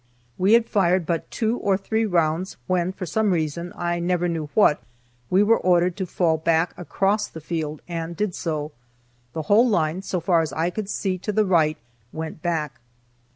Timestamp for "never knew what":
3.99-4.81